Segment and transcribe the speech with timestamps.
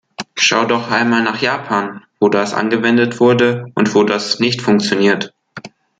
[0.33, 5.31] Schau doch einmal nach Japan, wo das angewendet wurde und wo das nicht funktioniert!